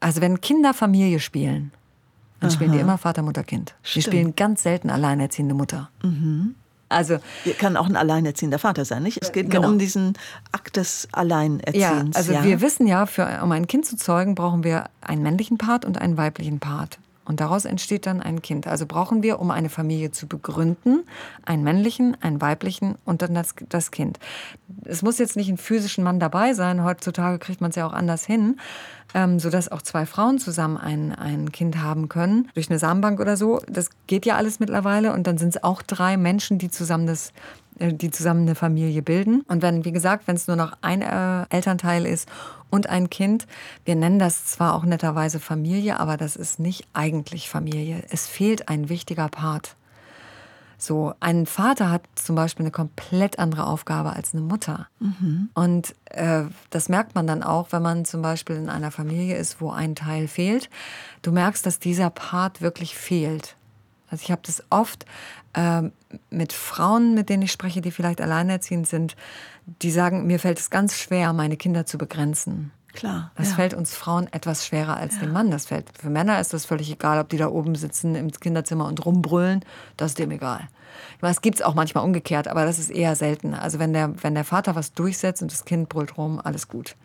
Also 0.04 0.20
wenn 0.20 0.42
Kinder 0.42 0.74
Familie 0.74 1.20
spielen, 1.20 1.72
dann 2.42 2.50
Aha. 2.50 2.56
spielen 2.56 2.74
die 2.74 2.80
immer 2.80 2.98
Vater, 2.98 3.22
Mutter, 3.22 3.44
Kind. 3.44 3.74
Die 3.96 4.02
spielen 4.02 4.36
ganz 4.36 4.64
selten 4.64 4.90
alleinerziehende 4.90 5.56
Mutter. 5.56 5.90
Mhm. 6.04 6.56
Also 6.90 7.20
kann 7.58 7.78
auch 7.78 7.88
ein 7.88 7.96
alleinerziehender 7.96 8.60
Vater 8.60 8.84
sein, 8.84 9.02
nicht? 9.02 9.20
Es 9.22 9.32
geht 9.32 9.50
genau. 9.50 9.64
nur 9.64 9.72
um 9.72 9.80
diesen 9.80 10.14
Akt 10.52 10.76
des 10.76 11.08
Alleinerziehens. 11.14 11.76
Ja, 11.82 12.04
also 12.14 12.34
ja. 12.34 12.44
wir 12.44 12.60
wissen 12.60 12.86
ja, 12.86 13.06
für, 13.06 13.40
um 13.42 13.52
ein 13.54 13.66
Kind 13.66 13.86
zu 13.86 13.96
zeugen, 13.96 14.36
brauchen 14.36 14.66
wir 14.66 14.90
einen 15.00 15.24
männlichen 15.24 15.58
Part 15.58 15.86
und 15.86 16.00
einen 16.00 16.18
weiblichen 16.18 16.60
Part. 16.60 17.00
Und 17.26 17.40
daraus 17.40 17.66
entsteht 17.66 18.06
dann 18.06 18.22
ein 18.22 18.42
Kind. 18.42 18.68
Also 18.68 18.86
brauchen 18.86 19.24
wir, 19.24 19.40
um 19.40 19.52
eine 19.52 19.70
Familie 19.70 20.12
zu 20.12 20.28
begründen, 20.28 21.04
einen 21.46 21.64
männlichen, 21.64 22.18
einen 22.22 22.42
weiblichen 22.42 22.96
und 23.06 23.22
dann 23.22 23.34
das, 23.34 23.56
das 23.70 23.92
Kind. 23.92 24.20
Es 24.84 25.02
muss 25.02 25.20
jetzt 25.20 25.36
nicht 25.36 25.50
ein 25.50 25.58
physischen 25.58 26.04
Mann 26.04 26.20
dabei 26.20 26.54
sein. 26.54 26.84
Heutzutage 26.84 27.40
kriegt 27.40 27.62
man 27.62 27.70
es 27.70 27.78
ja 27.78 27.88
auch 27.88 27.94
anders 27.94 28.26
hin, 28.26 28.58
ähm, 29.14 29.40
sodass 29.40 29.72
auch 29.72 29.82
zwei 29.82 30.06
Frauen 30.06 30.40
zusammen 30.40 30.78
ein, 30.78 31.16
ein 31.16 31.52
Kind 31.52 31.82
haben 31.82 32.10
können. 32.10 32.50
Durch 32.56 32.70
eine 32.70 32.80
Samenbank 32.80 33.20
oder 33.20 33.38
so. 33.38 33.62
Das 33.68 33.90
geht 34.08 34.26
ja 34.26 34.36
alles 34.36 34.60
mittlerweile. 34.60 35.14
Und 35.14 35.26
dann 35.26 35.38
sind 35.38 35.56
es 35.56 35.64
auch 35.64 35.82
drei 35.82 36.18
Menschen, 36.18 36.58
die 36.58 36.70
zusammen 36.70 37.08
das 37.08 37.32
die 37.80 38.12
zusammen 38.12 38.42
eine 38.42 38.56
Familie 38.56 39.02
bilden. 39.02 39.42
Und 39.42 39.62
wenn, 39.62 39.86
wie 39.86 39.92
gesagt, 39.92 40.28
wenn 40.28 40.36
es 40.36 40.48
nur 40.48 40.56
noch 40.56 40.74
ein 40.82 41.02
äh, 41.02 41.46
Elternteil 41.50 42.06
ist 42.06 42.30
und 42.70 42.90
ein 42.90 43.10
Kind, 43.10 43.48
wir 43.86 43.96
nennen 43.96 44.20
das 44.20 44.46
zwar 44.46 44.76
auch 44.76 44.84
netterweise 44.84 45.40
Familie, 45.40 46.00
aber 46.00 46.18
das 46.18 46.36
ist 46.36 46.60
nicht 46.60 46.88
eigentlich 46.94 47.50
Familie. 47.50 48.04
Es 48.10 48.28
fehlt 48.28 48.70
ein 48.70 48.90
wichtiger 48.90 49.30
Part. 49.30 49.76
So, 50.84 51.14
ein 51.22 51.46
Vater 51.46 51.90
hat 51.90 52.02
zum 52.16 52.36
Beispiel 52.36 52.66
eine 52.66 52.72
komplett 52.72 53.40
andere 53.40 53.68
Aufgabe 53.68 54.14
als 54.14 54.34
eine 54.34 54.44
Mutter. 54.44 54.88
Mhm. 55.00 55.50
Und 55.54 55.96
äh, 56.06 56.44
das 56.72 56.90
merkt 56.90 57.16
man 57.16 57.26
dann 57.26 57.42
auch, 57.42 57.72
wenn 57.72 57.82
man 57.82 58.04
zum 58.04 58.22
Beispiel 58.22 58.58
in 58.58 58.70
einer 58.70 58.92
Familie 58.92 59.38
ist, 59.38 59.62
wo 59.62 59.72
ein 59.72 59.96
Teil 59.96 60.28
fehlt. 60.28 60.70
Du 61.22 61.32
merkst, 61.32 61.66
dass 61.66 61.80
dieser 61.80 62.10
Part 62.10 62.62
wirklich 62.62 62.98
fehlt. 62.98 63.56
Also 64.14 64.26
ich 64.26 64.32
habe 64.32 64.44
das 64.46 64.62
oft 64.70 65.08
äh, 65.54 65.82
mit 66.30 66.54
Frauen, 66.54 67.16
mit 67.16 67.30
denen 67.30 67.42
ich 67.42 67.52
spreche, 67.52 67.82
die 67.82 67.90
vielleicht 67.90 68.22
alleinerziehend 68.22 68.88
sind, 68.88 69.16
die 69.82 69.90
sagen, 69.90 70.28
mir 70.28 70.38
fällt 70.38 70.60
es 70.60 70.70
ganz 70.70 71.00
schwer, 71.00 71.34
meine 71.34 71.58
Kinder 71.58 71.88
zu 71.88 71.98
begrenzen. 71.98 72.72
Klar. 72.94 73.32
Das 73.36 73.50
ja. 73.50 73.56
fällt 73.56 73.74
uns 73.74 73.96
Frauen 73.96 74.32
etwas 74.32 74.68
schwerer 74.68 74.98
als 74.98 75.16
ja. 75.16 75.22
dem 75.22 75.34
Mann. 75.34 75.50
Das 75.50 75.66
fällt 75.66 75.88
für 75.98 76.12
Männer 76.12 76.40
ist 76.40 76.54
das 76.54 76.66
völlig 76.66 76.92
egal, 76.92 77.20
ob 77.20 77.30
die 77.30 77.38
da 77.38 77.48
oben 77.48 77.74
sitzen 77.74 78.14
im 78.14 78.30
Kinderzimmer 78.30 78.86
und 78.86 79.04
rumbrüllen. 79.04 79.66
Das 79.98 80.12
ist 80.12 80.20
dem 80.20 80.30
egal. 80.30 80.68
Ich 81.16 81.24
meine, 81.24 81.32
es 81.32 81.42
gibt 81.42 81.56
es 81.56 81.64
auch 81.64 81.74
manchmal 81.74 82.04
umgekehrt, 82.04 82.48
aber 82.48 82.66
das 82.66 82.78
ist 82.78 82.92
eher 82.92 83.16
selten. 83.16 83.56
Also 83.56 83.80
wenn 83.80 83.94
der, 83.94 84.14
wenn 84.22 84.36
der 84.36 84.44
Vater 84.44 84.76
was 84.76 84.94
durchsetzt 84.94 85.42
und 85.42 85.52
das 85.52 85.66
Kind 85.66 85.90
brüllt 85.90 86.20
rum, 86.20 86.40
alles 86.40 86.68
gut. 86.68 86.96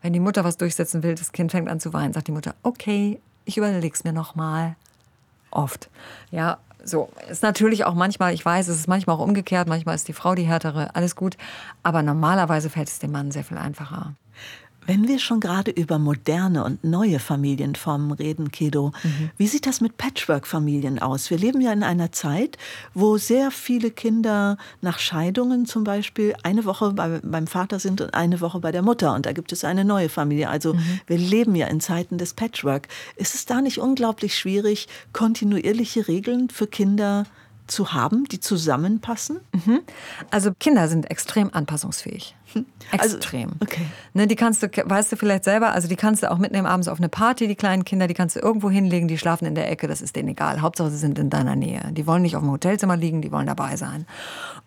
Wenn 0.00 0.14
die 0.14 0.20
Mutter 0.20 0.42
was 0.42 0.56
durchsetzen 0.56 1.02
will, 1.02 1.16
das 1.16 1.32
Kind 1.32 1.50
fängt 1.50 1.68
an 1.68 1.80
zu 1.80 1.92
weinen, 1.92 2.14
sagt 2.14 2.28
die 2.28 2.32
Mutter, 2.32 2.54
okay, 2.62 3.20
ich 3.44 3.58
überleg's 3.58 4.04
mir 4.04 4.14
noch 4.14 4.36
mal 4.36 4.74
oft. 5.50 5.90
Ja, 6.30 6.58
so. 6.84 7.10
Ist 7.28 7.42
natürlich 7.42 7.84
auch 7.84 7.94
manchmal, 7.94 8.32
ich 8.32 8.44
weiß, 8.44 8.68
es 8.68 8.78
ist 8.78 8.88
manchmal 8.88 9.16
auch 9.16 9.20
umgekehrt, 9.20 9.68
manchmal 9.68 9.94
ist 9.94 10.08
die 10.08 10.12
Frau 10.12 10.34
die 10.34 10.44
härtere, 10.44 10.94
alles 10.94 11.16
gut. 11.16 11.36
Aber 11.82 12.02
normalerweise 12.02 12.70
fällt 12.70 12.88
es 12.88 12.98
dem 12.98 13.12
Mann 13.12 13.30
sehr 13.30 13.44
viel 13.44 13.58
einfacher. 13.58 14.14
Wenn 14.86 15.08
wir 15.08 15.18
schon 15.18 15.40
gerade 15.40 15.70
über 15.70 15.98
moderne 15.98 16.64
und 16.64 16.84
neue 16.84 17.18
Familienformen 17.18 18.12
reden, 18.12 18.50
Kedo, 18.50 18.92
mhm. 19.02 19.30
wie 19.36 19.46
sieht 19.46 19.66
das 19.66 19.80
mit 19.80 19.96
Patchwork-Familien 19.96 20.98
aus? 20.98 21.30
Wir 21.30 21.38
leben 21.38 21.60
ja 21.60 21.72
in 21.72 21.82
einer 21.82 22.12
Zeit, 22.12 22.56
wo 22.94 23.16
sehr 23.18 23.50
viele 23.50 23.90
Kinder 23.90 24.56
nach 24.80 24.98
Scheidungen 24.98 25.66
zum 25.66 25.84
Beispiel 25.84 26.34
eine 26.42 26.64
Woche 26.64 26.92
bei, 26.92 27.20
beim 27.22 27.46
Vater 27.46 27.78
sind 27.78 28.00
und 28.00 28.14
eine 28.14 28.40
Woche 28.40 28.60
bei 28.60 28.72
der 28.72 28.82
Mutter. 28.82 29.14
Und 29.14 29.26
da 29.26 29.32
gibt 29.32 29.52
es 29.52 29.64
eine 29.64 29.84
neue 29.84 30.08
Familie. 30.08 30.48
Also 30.48 30.74
mhm. 30.74 31.00
wir 31.06 31.18
leben 31.18 31.54
ja 31.54 31.66
in 31.66 31.80
Zeiten 31.80 32.18
des 32.18 32.34
Patchwork. 32.34 32.88
Ist 33.16 33.34
es 33.34 33.46
da 33.46 33.60
nicht 33.60 33.78
unglaublich 33.78 34.36
schwierig, 34.36 34.88
kontinuierliche 35.12 36.08
Regeln 36.08 36.48
für 36.48 36.66
Kinder 36.66 37.24
zu 37.24 37.45
haben, 37.92 38.24
die 38.24 38.40
zusammenpassen? 38.40 39.40
Mhm. 39.52 39.80
Also 40.30 40.52
Kinder 40.58 40.88
sind 40.88 41.10
extrem 41.10 41.52
anpassungsfähig. 41.52 42.34
Also, 42.92 43.16
Extrem. 43.16 43.52
okay. 43.60 43.84
Ne, 44.14 44.26
die 44.26 44.36
kannst 44.36 44.62
du, 44.62 44.68
weißt 44.68 45.10
du 45.10 45.16
vielleicht 45.16 45.44
selber, 45.44 45.72
also 45.72 45.88
die 45.88 45.96
kannst 45.96 46.22
du 46.22 46.30
auch 46.30 46.38
mitnehmen 46.38 46.66
abends 46.66 46.88
auf 46.88 46.98
eine 46.98 47.08
Party, 47.08 47.48
die 47.48 47.56
kleinen 47.56 47.84
Kinder, 47.84 48.06
die 48.06 48.14
kannst 48.14 48.36
du 48.36 48.40
irgendwo 48.40 48.70
hinlegen, 48.70 49.08
die 49.08 49.18
schlafen 49.18 49.44
in 49.46 49.54
der 49.54 49.70
Ecke, 49.70 49.88
das 49.88 50.00
ist 50.00 50.14
denen 50.14 50.28
egal. 50.28 50.60
Hauptsache, 50.62 50.90
sie 50.90 50.96
sind 50.96 51.18
in 51.18 51.28
deiner 51.28 51.56
Nähe. 51.56 51.80
Die 51.90 52.06
wollen 52.06 52.22
nicht 52.22 52.36
auf 52.36 52.42
dem 52.42 52.50
Hotelzimmer 52.52 52.96
liegen, 52.96 53.22
die 53.22 53.32
wollen 53.32 53.46
dabei 53.46 53.76
sein. 53.76 54.06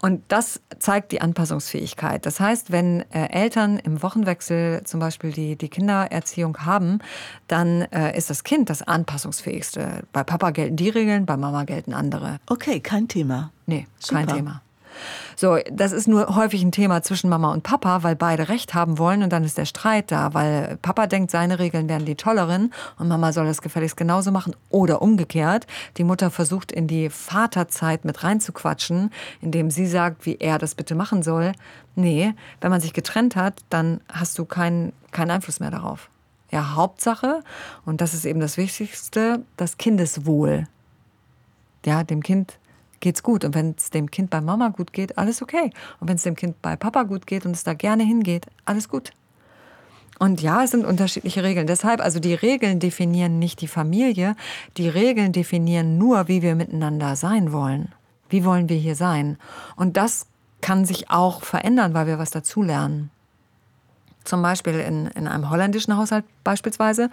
Und 0.01 0.21
das 0.27 0.61
zeigt 0.79 1.11
die 1.11 1.21
Anpassungsfähigkeit. 1.21 2.25
Das 2.25 2.39
heißt, 2.39 2.71
wenn 2.71 3.01
äh, 3.11 3.29
Eltern 3.31 3.79
im 3.79 4.03
Wochenwechsel 4.03 4.83
zum 4.83 4.99
Beispiel 4.99 5.31
die, 5.31 5.55
die 5.55 5.69
Kindererziehung 5.69 6.65
haben, 6.65 6.99
dann 7.47 7.83
äh, 7.83 8.17
ist 8.17 8.29
das 8.29 8.43
Kind 8.43 8.69
das 8.69 8.81
anpassungsfähigste. 8.81 10.03
Bei 10.11 10.23
Papa 10.23 10.51
gelten 10.51 10.75
die 10.75 10.89
Regeln, 10.89 11.25
bei 11.25 11.37
Mama 11.37 11.63
gelten 11.63 11.93
andere. 11.93 12.39
Okay, 12.47 12.81
kein 12.89 13.07
Thema. 13.07 13.51
Nee, 13.67 13.87
Super. 13.99 14.25
kein 14.25 14.35
Thema. 14.35 14.61
So, 15.35 15.57
das 15.71 15.91
ist 15.91 16.07
nur 16.07 16.35
häufig 16.35 16.63
ein 16.63 16.71
Thema 16.71 17.03
zwischen 17.03 17.29
Mama 17.29 17.53
und 17.53 17.61
Papa, 17.61 18.01
weil 18.01 18.15
beide 18.15 18.49
Recht 18.49 18.73
haben 18.73 18.97
wollen 18.97 19.21
und 19.21 19.31
dann 19.31 19.43
ist 19.43 19.59
der 19.59 19.65
Streit 19.65 20.11
da, 20.11 20.33
weil 20.33 20.77
Papa 20.81 21.05
denkt, 21.05 21.29
seine 21.31 21.59
Regeln 21.59 21.87
wären 21.87 22.03
die 22.03 22.15
tolleren 22.15 22.73
und 22.97 23.07
Mama 23.07 23.31
soll 23.31 23.45
das 23.45 23.61
gefälligst 23.61 23.95
genauso 23.95 24.31
machen 24.31 24.55
oder 24.69 25.03
umgekehrt. 25.03 25.67
Die 25.97 26.03
Mutter 26.03 26.31
versucht 26.31 26.71
in 26.71 26.87
die 26.87 27.09
Vaterzeit 27.11 28.05
mit 28.05 28.23
reinzuquatschen, 28.23 29.11
indem 29.39 29.69
sie 29.69 29.85
sagt, 29.85 30.25
wie 30.25 30.37
er 30.37 30.57
das 30.57 30.73
bitte 30.73 30.95
machen 30.95 31.21
soll. 31.21 31.53
Nee, 31.95 32.33
wenn 32.59 32.71
man 32.71 32.81
sich 32.81 32.93
getrennt 32.93 33.35
hat, 33.35 33.61
dann 33.69 34.01
hast 34.11 34.37
du 34.39 34.45
keinen 34.45 34.93
keinen 35.11 35.31
Einfluss 35.31 35.59
mehr 35.59 35.71
darauf. 35.71 36.09
Ja, 36.51 36.75
Hauptsache, 36.75 37.43
und 37.85 38.01
das 38.01 38.15
ist 38.15 38.25
eben 38.25 38.39
das 38.39 38.57
Wichtigste, 38.57 39.45
das 39.55 39.77
Kindeswohl. 39.77 40.67
Ja, 41.85 42.03
dem 42.03 42.23
Kind 42.23 42.58
geht's 42.99 43.23
gut. 43.23 43.45
Und 43.45 43.55
wenn 43.55 43.75
es 43.77 43.89
dem 43.89 44.11
Kind 44.11 44.29
bei 44.29 44.41
Mama 44.41 44.69
gut 44.69 44.93
geht, 44.93 45.17
alles 45.17 45.41
okay. 45.41 45.71
Und 45.99 46.07
wenn 46.07 46.15
es 46.15 46.23
dem 46.23 46.35
Kind 46.35 46.61
bei 46.61 46.75
Papa 46.75 47.03
gut 47.03 47.27
geht 47.27 47.45
und 47.45 47.51
es 47.51 47.63
da 47.63 47.73
gerne 47.73 48.03
hingeht, 48.03 48.47
alles 48.65 48.89
gut. 48.89 49.11
Und 50.19 50.41
ja, 50.41 50.63
es 50.63 50.71
sind 50.71 50.85
unterschiedliche 50.85 51.43
Regeln. 51.43 51.65
Deshalb, 51.65 52.01
also 52.01 52.19
die 52.19 52.33
Regeln 52.33 52.79
definieren 52.79 53.39
nicht 53.39 53.61
die 53.61 53.67
Familie. 53.67 54.35
Die 54.75 54.89
Regeln 54.89 55.31
definieren 55.31 55.97
nur, 55.97 56.27
wie 56.27 56.41
wir 56.41 56.55
miteinander 56.55 57.15
sein 57.15 57.53
wollen. 57.53 57.93
Wie 58.27 58.43
wollen 58.43 58.67
wir 58.67 58.75
hier 58.75 58.95
sein? 58.95 59.37
Und 59.77 59.95
das 59.95 60.27
kann 60.61 60.83
sich 60.83 61.09
auch 61.09 61.41
verändern, 61.41 61.93
weil 61.93 62.05
wir 62.05 62.19
was 62.19 62.31
dazulernen. 62.31 63.11
Zum 64.25 64.41
Beispiel 64.41 64.75
in, 64.75 65.07
in 65.07 65.27
einem 65.27 65.49
holländischen 65.49 65.95
Haushalt 65.95 66.25
beispielsweise 66.43 67.09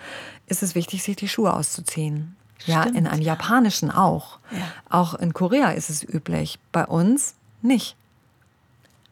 ist 0.48 0.64
es 0.64 0.74
wichtig, 0.74 1.04
sich 1.04 1.16
die 1.16 1.28
Schuhe 1.28 1.54
auszuziehen. 1.54 2.36
Ja, 2.64 2.82
Stimmt, 2.82 2.96
in 2.96 3.06
einem 3.06 3.22
ja. 3.22 3.34
japanischen 3.34 3.90
auch. 3.90 4.38
Ja. 4.50 4.58
Auch 4.88 5.14
in 5.14 5.32
Korea 5.32 5.70
ist 5.70 5.90
es 5.90 6.02
üblich. 6.02 6.58
Bei 6.72 6.86
uns 6.86 7.34
nicht. 7.62 7.96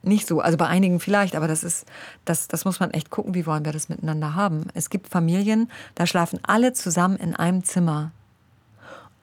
Nicht 0.02 0.26
so. 0.26 0.40
Also 0.40 0.56
bei 0.56 0.66
einigen 0.66 1.00
vielleicht, 1.00 1.34
aber 1.34 1.48
das 1.48 1.64
ist, 1.64 1.86
das, 2.24 2.48
das 2.48 2.64
muss 2.64 2.80
man 2.80 2.90
echt 2.90 3.10
gucken, 3.10 3.34
wie 3.34 3.46
wollen 3.46 3.64
wir 3.64 3.72
das 3.72 3.88
miteinander 3.88 4.34
haben. 4.34 4.66
Es 4.74 4.90
gibt 4.90 5.08
Familien, 5.08 5.70
da 5.94 6.06
schlafen 6.06 6.38
alle 6.42 6.72
zusammen 6.72 7.16
in 7.16 7.34
einem 7.34 7.64
Zimmer. 7.64 8.12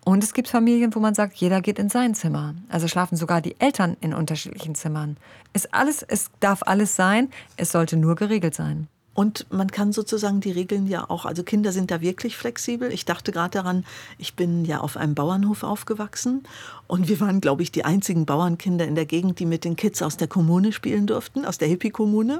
Und 0.04 0.24
es 0.24 0.34
gibt 0.34 0.48
Familien, 0.48 0.96
wo 0.96 1.00
man 1.00 1.14
sagt, 1.14 1.36
jeder 1.36 1.62
geht 1.62 1.78
in 1.78 1.90
sein 1.90 2.16
Zimmer. 2.16 2.56
Also 2.70 2.88
schlafen 2.88 3.16
sogar 3.16 3.42
die 3.42 3.60
Eltern 3.60 3.96
in 4.02 4.16
unterschiedlichen 4.16 4.74
Zimmern. 4.74 5.18
Ist 5.54 5.74
alles, 5.74 6.02
es 6.02 6.32
darf 6.40 6.64
alles 6.64 6.96
sein, 6.96 7.30
es 7.58 7.72
sollte 7.72 7.98
nur 7.98 8.16
geregelt 8.16 8.56
sein. 8.56 8.88
Und 9.14 9.46
man 9.52 9.70
kann 9.72 9.92
sozusagen 9.92 10.40
die 10.40 10.52
Regeln 10.52 10.88
ja 10.88 11.10
auch, 11.10 11.26
also 11.26 11.44
Kinder 11.44 11.74
sind 11.74 11.92
da 11.92 12.00
wirklich 12.00 12.38
flexibel. 12.38 12.92
Ich 12.94 13.04
dachte 13.04 13.34
gerade 13.34 13.52
daran, 13.52 13.86
ich 14.18 14.36
bin 14.36 14.64
ja 14.64 14.80
auf 14.80 14.96
einem 14.96 15.16
Bauernhof 15.16 15.64
aufgewachsen 15.64 16.44
und 16.88 17.10
wir 17.10 17.20
waren, 17.20 17.42
glaube 17.42 17.62
ich, 17.62 17.72
die 17.72 17.84
einzigen 17.84 18.26
Bauernkinder 18.26 18.86
in 18.86 18.96
der 18.96 19.06
Gegend, 19.06 19.40
die 19.40 19.46
mit 19.46 19.66
den 19.66 19.76
Kids 19.76 20.02
aus 20.02 20.16
der 20.16 20.28
Kommune 20.28 20.72
spielen 20.72 21.08
durften, 21.08 21.46
aus 21.46 21.58
der 21.58 21.68
Hippie-Kommune. 21.68 22.40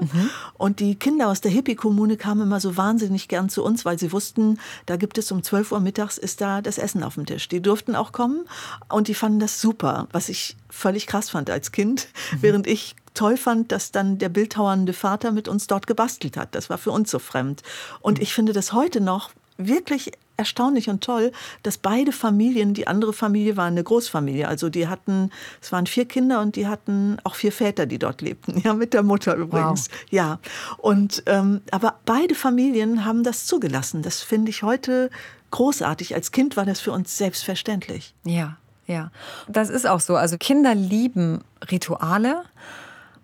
Und 0.54 0.80
die 0.80 0.94
Kinder 0.94 1.28
aus 1.28 1.42
der 1.42 1.50
Hippie-Kommune 1.50 2.16
kamen 2.16 2.42
immer 2.42 2.60
so 2.60 2.76
wahnsinnig 2.76 3.28
gern 3.28 3.50
zu 3.50 3.62
uns, 3.62 3.84
weil 3.84 3.98
sie 3.98 4.12
wussten, 4.12 4.58
da 4.86 4.96
gibt 4.96 5.18
es 5.18 5.30
um 5.30 5.42
12 5.42 5.72
Uhr 5.72 5.80
mittags 5.80 6.16
ist 6.16 6.40
da 6.40 6.62
das 6.62 6.78
Essen 6.78 7.02
auf 7.02 7.14
dem 7.14 7.26
Tisch. 7.26 7.48
Die 7.48 7.60
durften 7.60 7.94
auch 7.94 8.12
kommen 8.12 8.46
und 8.88 9.08
die 9.08 9.14
fanden 9.14 9.40
das 9.40 9.60
super, 9.60 10.08
was 10.12 10.28
ich 10.28 10.56
völlig 10.70 11.06
krass 11.06 11.30
fand 11.30 11.50
als 11.50 11.72
Kind, 11.72 12.08
während 12.40 12.66
ich 12.66 12.94
toll 13.14 13.36
fand, 13.36 13.72
dass 13.72 13.92
dann 13.92 14.18
der 14.18 14.28
bildhauernde 14.28 14.92
Vater 14.92 15.32
mit 15.32 15.48
uns 15.48 15.66
dort 15.66 15.86
gebastelt 15.86 16.36
hat. 16.36 16.54
Das 16.54 16.70
war 16.70 16.78
für 16.78 16.90
uns 16.90 17.10
so 17.10 17.18
fremd. 17.18 17.62
Und 18.00 18.20
ich 18.20 18.32
finde 18.34 18.52
das 18.52 18.72
heute 18.72 19.00
noch 19.00 19.30
wirklich 19.58 20.12
erstaunlich 20.36 20.88
und 20.88 21.04
toll, 21.04 21.30
dass 21.62 21.78
beide 21.78 22.10
Familien, 22.10 22.74
die 22.74 22.86
andere 22.86 23.12
Familie 23.12 23.56
war 23.56 23.66
eine 23.66 23.84
Großfamilie, 23.84 24.48
also 24.48 24.70
die 24.70 24.88
hatten, 24.88 25.30
es 25.60 25.70
waren 25.72 25.86
vier 25.86 26.06
Kinder 26.06 26.40
und 26.40 26.56
die 26.56 26.66
hatten 26.66 27.18
auch 27.24 27.34
vier 27.34 27.52
Väter, 27.52 27.86
die 27.86 27.98
dort 27.98 28.22
lebten, 28.22 28.60
ja, 28.64 28.74
mit 28.74 28.94
der 28.94 29.02
Mutter 29.02 29.36
übrigens, 29.36 29.88
ja. 30.10 30.38
Und 30.78 31.22
ähm, 31.26 31.60
aber 31.70 31.96
beide 32.06 32.34
Familien 32.34 33.04
haben 33.04 33.22
das 33.22 33.46
zugelassen. 33.46 34.02
Das 34.02 34.22
finde 34.22 34.50
ich 34.50 34.62
heute 34.62 35.10
großartig. 35.50 36.14
Als 36.14 36.32
Kind 36.32 36.56
war 36.56 36.64
das 36.64 36.80
für 36.80 36.92
uns 36.92 37.16
selbstverständlich. 37.16 38.14
Ja, 38.24 38.56
ja. 38.86 39.10
Das 39.48 39.70
ist 39.70 39.86
auch 39.86 40.00
so. 40.00 40.16
Also 40.16 40.38
Kinder 40.38 40.74
lieben 40.74 41.44
Rituale. 41.70 42.42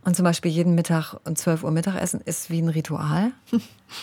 Und 0.08 0.14
zum 0.14 0.24
Beispiel 0.24 0.50
jeden 0.50 0.74
Mittag 0.74 1.16
um 1.26 1.36
12 1.36 1.64
Uhr 1.64 1.70
Mittagessen 1.70 2.22
ist 2.22 2.48
wie 2.48 2.62
ein 2.62 2.70
Ritual. 2.70 3.32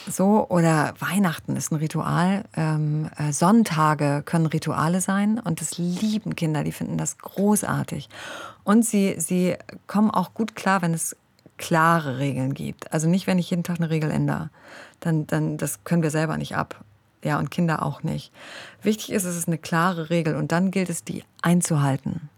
So, 0.08 0.48
oder 0.50 0.96
Weihnachten 1.00 1.56
ist 1.56 1.72
ein 1.72 1.76
Ritual. 1.76 2.44
Ähm, 2.56 3.10
äh, 3.18 3.32
Sonntage 3.32 4.24
können 4.24 4.48
Rituale 4.48 5.00
sein. 5.00 5.40
Und 5.40 5.62
das 5.62 5.78
lieben 5.78 6.36
Kinder, 6.36 6.64
die 6.64 6.72
finden 6.72 6.98
das 6.98 7.20
großartig. 7.20 8.10
Und 8.64 8.84
sie, 8.84 9.16
sie 9.20 9.56
kommen 9.86 10.10
auch 10.10 10.34
gut 10.34 10.56
klar, 10.56 10.82
wenn 10.82 10.96
es 10.96 11.16
klare 11.58 12.18
Regeln 12.18 12.56
gibt. 12.56 12.92
Also 12.94 13.08
nicht, 13.08 13.28
wenn 13.28 13.38
ich 13.38 13.52
jeden 13.52 13.64
Tag 13.64 13.78
eine 13.78 13.92
Regel 13.92 14.10
ändere. 14.10 14.50
Dann, 15.00 15.28
dann, 15.28 15.58
das 15.58 15.84
können 15.84 16.02
wir 16.02 16.12
selber 16.12 16.38
nicht 16.38 16.56
ab. 16.56 16.84
Ja, 17.24 17.38
und 17.38 17.52
Kinder 17.52 17.84
auch 17.84 18.02
nicht. 18.02 18.32
Wichtig 18.82 19.12
ist, 19.12 19.24
es 19.24 19.36
ist 19.36 19.48
eine 19.48 19.60
klare 19.60 20.10
Regel 20.12 20.36
und 20.36 20.52
dann 20.52 20.72
gilt 20.72 20.90
es, 20.90 21.04
die 21.04 21.24
einzuhalten. 21.44 22.30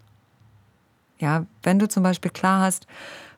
Ja, 1.18 1.46
wenn 1.62 1.78
du 1.78 1.88
zum 1.88 2.02
Beispiel 2.02 2.30
klar 2.30 2.60
hast, 2.60 2.86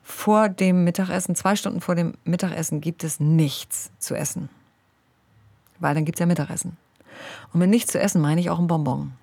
vor 0.03 0.49
dem 0.49 0.83
Mittagessen, 0.83 1.35
zwei 1.35 1.55
Stunden 1.55 1.81
vor 1.81 1.95
dem 1.95 2.13
Mittagessen 2.23 2.81
gibt 2.81 3.03
es 3.03 3.19
nichts 3.19 3.91
zu 3.99 4.15
essen. 4.15 4.49
Weil 5.79 5.95
dann 5.95 6.05
gibt 6.05 6.17
es 6.17 6.19
ja 6.19 6.25
Mittagessen. 6.25 6.77
Und 7.53 7.59
mit 7.59 7.69
nichts 7.69 7.91
zu 7.91 7.99
essen 7.99 8.21
meine 8.21 8.41
ich 8.41 8.49
auch 8.49 8.59
ein 8.59 8.67
Bonbon. 8.67 9.13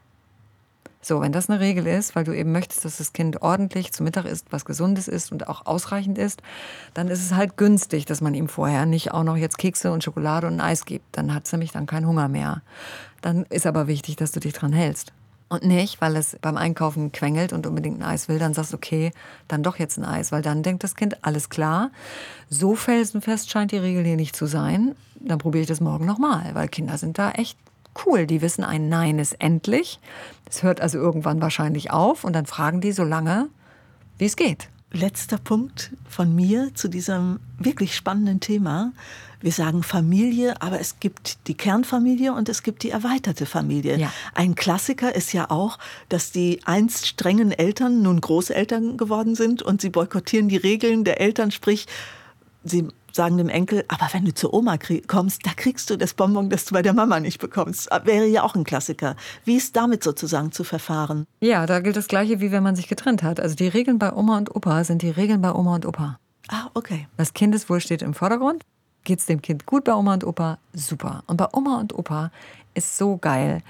So, 1.00 1.20
wenn 1.20 1.32
das 1.32 1.49
eine 1.49 1.61
Regel 1.61 1.87
ist, 1.87 2.16
weil 2.16 2.25
du 2.25 2.37
eben 2.37 2.50
möchtest, 2.50 2.85
dass 2.85 2.99
das 2.99 3.12
Kind 3.12 3.40
ordentlich 3.40 3.92
zu 3.92 4.02
Mittag 4.02 4.25
isst, 4.25 4.47
was 4.50 4.64
Gesundes 4.64 5.06
ist 5.06 5.30
und 5.30 5.49
auch 5.49 5.64
ausreichend 5.64 6.18
ist, 6.18 6.42
dann 6.92 7.08
ist 7.08 7.25
es 7.25 7.35
halt 7.35 7.56
günstig, 7.56 8.04
dass 8.04 8.20
man 8.20 8.35
ihm 8.35 8.49
vorher 8.49 8.85
nicht 8.85 9.12
auch 9.12 9.23
noch 9.23 9.37
jetzt 9.37 9.58
Kekse 9.58 9.92
und 9.92 10.02
Schokolade 10.02 10.49
und 10.49 10.61
Eis 10.61 10.85
gibt. 10.85 11.06
Dann 11.12 11.32
hat 11.32 11.47
es 11.47 11.52
nämlich 11.52 11.70
dann 11.70 11.87
keinen 11.87 12.06
Hunger 12.06 12.28
mehr. 12.28 12.62
Dann 13.20 13.44
ist 13.49 13.66
aber 13.66 13.87
wichtig, 13.87 14.16
dass 14.16 14.32
du 14.32 14.40
dich 14.40 14.52
dran 14.52 14.73
hältst. 14.73 15.12
Und 15.50 15.64
nicht, 15.64 16.00
weil 16.02 16.14
es 16.17 16.37
beim 16.43 16.59
Einkaufen 16.59 17.11
quengelt 17.11 17.55
und 17.55 17.67
unbedingt 17.67 18.00
ein 18.00 18.02
Eis 18.02 18.28
will, 18.28 18.38
dann 18.38 18.52
sagst 18.52 18.73
du, 18.73 18.76
okay, 18.76 19.12
dann 19.49 19.62
doch 19.62 19.78
jetzt 19.78 19.97
ein 19.97 20.05
Eis, 20.05 20.31
weil 20.31 20.43
dann 20.43 20.62
denkt 20.62 20.85
das 20.85 20.95
Kind, 20.95 21.25
alles 21.25 21.49
klar, 21.49 21.90
so 22.50 22.75
felsenfest 22.75 23.50
scheint 23.50 23.73
die 23.73 23.78
Regel 23.78 24.05
hier 24.05 24.17
nicht 24.17 24.37
zu 24.37 24.45
sein, 24.45 24.95
dann 25.19 25.38
probiere 25.38 25.62
ich 25.62 25.69
das 25.69 25.81
morgen 25.81 26.05
nochmal, 26.05 26.50
weil 26.55 26.69
Kinder 26.69 26.99
sind 26.99 27.19
da 27.19 27.31
echt 27.31 27.59
cool. 28.05 28.26
Die 28.26 28.43
wissen, 28.43 28.62
ein 28.62 28.88
Nein 28.88 29.19
ist 29.19 29.40
endlich. 29.40 30.00
Es 30.49 30.62
hört 30.62 30.81
also 30.81 30.99
irgendwann 30.99 31.40
wahrscheinlich 31.40 31.90
auf 31.90 32.25
und 32.25 32.35
dann 32.35 32.47
fragen 32.47 32.81
die 32.81 32.93
so 32.93 33.05
lange, 33.05 33.49
wie 34.19 34.26
es 34.26 34.37
geht. 34.37 34.69
Letzter 34.90 35.37
Punkt 35.37 35.90
von 36.09 36.35
mir 36.35 36.75
zu 36.75 36.88
diesem 36.88 37.40
wirklich 37.59 37.95
spannenden 37.95 38.40
Thema. 38.40 38.92
Wir 39.40 39.52
sagen 39.52 39.83
Familie, 39.83 40.61
aber 40.62 40.80
es 40.80 40.99
gibt 40.99 41.47
die 41.47 41.54
Kernfamilie 41.54 42.33
und 42.33 42.49
es 42.49 42.62
gibt 42.62 42.83
die 42.83 42.90
erweiterte 42.90 43.47
Familie. 43.47 43.99
Ja. 43.99 44.12
Ein 44.35 44.54
Klassiker 44.54 45.14
ist 45.14 45.33
ja 45.33 45.50
auch, 45.50 45.78
dass 46.09 46.33
die 46.33 46.61
einst 46.64 47.07
strengen 47.07 47.52
Eltern 47.52 48.02
nun 48.02 48.21
Großeltern 48.21 48.97
geworden 48.97 49.35
sind 49.35 49.62
und 49.62 49.80
sie 49.80 49.90
boykottieren 49.90 50.49
die 50.49 50.57
Regeln 50.57 51.04
der 51.04 51.21
Eltern, 51.21 51.50
sprich, 51.50 51.87
sie 52.64 52.88
sagen 53.19 53.37
dem 53.37 53.49
Enkel, 53.49 53.85
aber 53.89 54.09
wenn 54.13 54.25
du 54.25 54.33
zur 54.33 54.55
Oma 54.55 54.79
kommst, 55.09 55.45
da 55.45 55.51
kriegst 55.57 55.91
du 55.91 55.99
das 55.99 56.15
Bonbon, 56.15 56.51
das 56.51 56.67
du 56.67 56.75
bei 56.75 56.83
der 56.83 56.95
Mama 56.95 57.19
nicht 57.19 57.41
bekommst. 57.41 57.91
Wäre 58.05 58.27
ja 58.27 58.45
auch 58.45 58.55
ein 58.55 58.63
Klassiker. 58.63 59.17
Wie 59.45 59.57
ist 59.57 59.75
damit 59.75 60.05
sozusagen 60.05 60.53
zu 60.53 60.63
verfahren? 60.63 61.27
Ja, 61.41 61.67
da 61.67 61.81
gilt 61.81 61.97
das 61.97 62.07
Gleiche, 62.07 62.41
wie 62.41 62.53
wenn 62.53 62.63
man 62.63 62.77
sich 62.77 62.87
getrennt 62.87 63.25
hat. 63.25 63.41
Also 63.41 63.57
die 63.57 63.67
Regeln 63.67 63.99
bei 63.99 64.13
Oma 64.13 64.39
und 64.39 64.55
Opa 64.55 64.85
sind 64.85 65.03
die 65.03 65.11
Regeln 65.11 65.43
bei 65.43 65.53
Oma 65.53 65.75
und 65.75 65.85
Opa. 65.85 66.21
Ah, 66.47 66.71
okay. 66.75 67.09
Das 67.17 67.35
Kindeswohl 67.35 67.81
steht 67.81 68.03
im 68.03 68.15
Vordergrund. 68.15 68.63
Geht 69.03 69.19
es 69.19 69.27
dem 69.27 69.43
Kind 69.43 69.67
gut 69.67 69.83
bei 69.83 69.95
Oma 69.95 70.15
und 70.15 70.23
Opa? 70.23 70.59
Super. 70.73 71.25
Und 71.27 71.39
bei 71.39 71.49
Oma 71.53 71.81
und 71.81 71.99
Opa 71.99 72.31
ist 72.75 72.97
so 72.97 73.17
geil, 73.17 73.63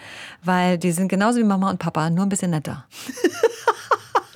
weil 0.45 0.77
die 0.77 0.93
sind 0.93 1.09
genauso 1.09 1.39
wie 1.39 1.45
Mama 1.45 1.71
und 1.71 1.79
Papa, 1.79 2.11
nur 2.11 2.27
ein 2.27 2.29
bisschen 2.29 2.51
netter. 2.51 2.85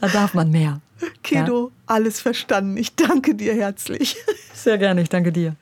da 0.03 0.09
darf 0.09 0.35
man 0.35 0.51
mehr. 0.51 0.81
Kedo, 1.23 1.71
alles 1.87 2.21
verstanden. 2.21 2.77
Ich 2.77 2.97
danke 2.97 3.35
dir 3.37 3.55
herzlich. 3.55 4.17
Sehr 4.53 4.77
gerne, 4.79 5.03
ich 5.03 5.09
danke 5.09 5.33
dir. 5.33 5.51